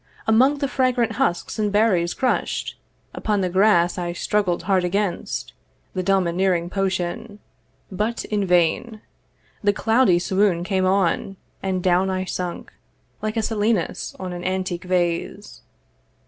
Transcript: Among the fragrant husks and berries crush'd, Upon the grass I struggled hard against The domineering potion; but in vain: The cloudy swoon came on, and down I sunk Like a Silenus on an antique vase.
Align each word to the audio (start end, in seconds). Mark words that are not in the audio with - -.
Among 0.25 0.57
the 0.57 0.67
fragrant 0.67 1.11
husks 1.11 1.59
and 1.59 1.71
berries 1.71 2.15
crush'd, 2.15 2.73
Upon 3.13 3.41
the 3.41 3.49
grass 3.51 3.99
I 3.99 4.13
struggled 4.13 4.63
hard 4.63 4.83
against 4.83 5.53
The 5.93 6.01
domineering 6.01 6.71
potion; 6.71 7.37
but 7.91 8.25
in 8.25 8.43
vain: 8.47 9.01
The 9.63 9.73
cloudy 9.73 10.17
swoon 10.17 10.63
came 10.63 10.87
on, 10.87 11.37
and 11.61 11.83
down 11.83 12.09
I 12.09 12.25
sunk 12.25 12.73
Like 13.21 13.37
a 13.37 13.43
Silenus 13.43 14.15
on 14.19 14.33
an 14.33 14.43
antique 14.43 14.85
vase. 14.85 15.61